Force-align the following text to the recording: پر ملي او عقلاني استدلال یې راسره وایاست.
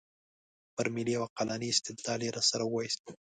پر 0.75 0.85
ملي 0.95 1.13
او 1.17 1.23
عقلاني 1.27 1.67
استدلال 1.75 2.19
یې 2.25 2.33
راسره 2.37 2.63
وایاست. 2.67 3.03